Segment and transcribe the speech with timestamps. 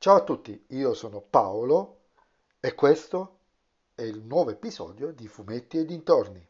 [0.00, 2.02] Ciao a tutti, io sono Paolo
[2.60, 3.38] e questo
[3.96, 6.48] è il nuovo episodio di Fumetti e dintorni.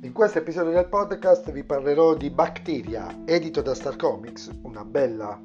[0.00, 5.38] In questo episodio del podcast vi parlerò di Bacteria, edito da Star Comics, una bella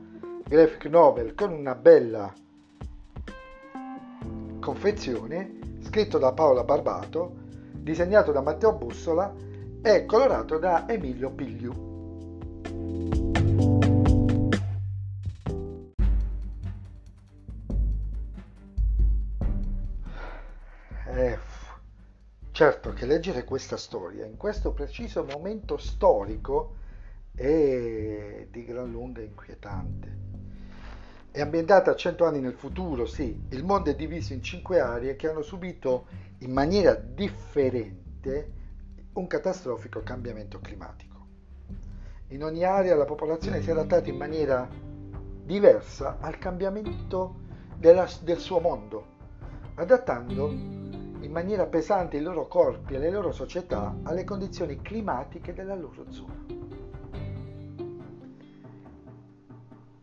[0.47, 2.33] graphic novel con una bella
[4.61, 7.35] confezione, scritto da Paola Barbato,
[7.73, 9.29] disegnato da Matteo Bussola
[9.81, 11.91] e colorato da Emilio Pigliu.
[21.15, 21.37] Eh,
[22.51, 26.77] certo che leggere questa storia in questo preciso momento storico
[27.35, 30.21] è di gran lunga inquietante.
[31.29, 35.29] È ambientata cento anni nel futuro, sì, il mondo è diviso in cinque aree che
[35.29, 36.05] hanno subito
[36.39, 38.51] in maniera differente
[39.13, 41.12] un catastrofico cambiamento climatico.
[42.33, 44.67] In ogni area la popolazione si è adattata in maniera
[45.45, 47.35] diversa al cambiamento
[47.77, 49.05] della, del suo mondo,
[49.75, 55.75] adattando in maniera pesante i loro corpi e le loro società alle condizioni climatiche della
[55.75, 56.45] loro zona.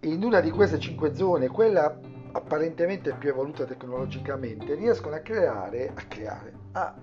[0.02, 1.98] In una di queste cinque zone, quella
[2.30, 6.94] apparentemente più evoluta tecnologicamente, riescono a creare, a creare, a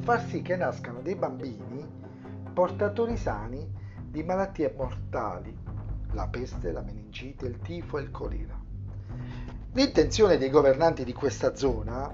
[0.00, 1.86] far sì che nascano dei bambini
[2.52, 5.56] portatori sani di malattie mortali,
[6.12, 8.58] la peste, la meningite, il tifo e il colera.
[9.72, 12.12] L'intenzione dei governanti di questa zona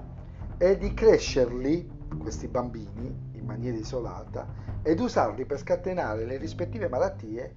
[0.57, 4.45] è di crescerli, questi bambini, in maniera isolata,
[4.81, 7.55] ed usarli per scatenare le rispettive malattie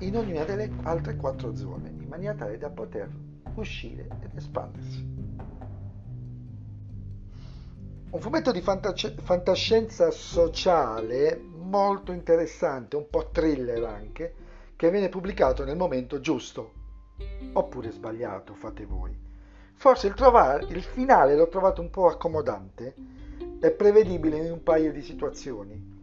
[0.00, 3.10] in ognuna delle altre quattro zone, in maniera tale da poter
[3.54, 5.16] uscire ed espandersi.
[8.10, 14.34] Un fumetto di fantascienza sociale molto interessante, un po' thriller anche,
[14.76, 16.72] che viene pubblicato nel momento giusto.
[17.52, 19.16] Oppure sbagliato, fate voi.
[19.74, 22.94] Forse il, trovare, il finale l'ho trovato un po' accomodante
[23.60, 25.96] e prevedibile in un paio di situazioni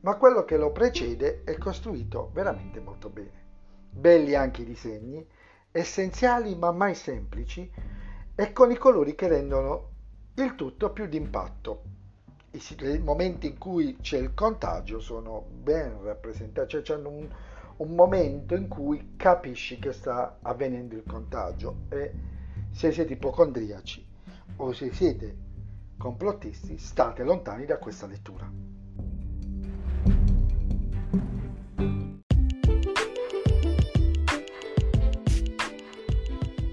[0.00, 3.46] ma quello che lo precede è costruito veramente molto bene.
[3.90, 5.26] Belli anche i disegni,
[5.72, 7.70] essenziali ma mai semplici
[8.34, 9.90] e con i colori che rendono
[10.34, 11.82] il tutto più d'impatto.
[12.50, 17.28] I, momenti in cui c'è il contagio sono ben rappresentati, cioè hanno un,
[17.76, 22.12] un momento in cui capisci che sta avvenendo il contagio e
[22.72, 24.06] se siete ipocondriaci
[24.56, 25.36] o se siete
[25.98, 28.50] complottisti state lontani da questa lettura.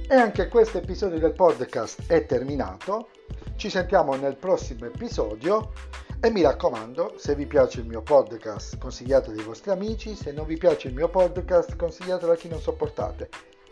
[0.07, 3.09] E anche questo episodio del podcast è terminato.
[3.55, 5.71] Ci sentiamo nel prossimo episodio
[6.19, 10.45] e mi raccomando, se vi piace il mio podcast, consigliatelo ai vostri amici, se non
[10.45, 13.29] vi piace il mio podcast, consigliatelo a chi non sopportate.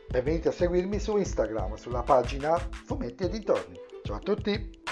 [0.09, 3.79] E venite a seguirmi su Instagram, sulla pagina Fumetti e dintorni.
[4.03, 4.82] Ciao a tutti!